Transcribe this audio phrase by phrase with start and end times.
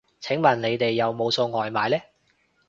[0.19, 2.01] 請問你哋有冇送外賣呢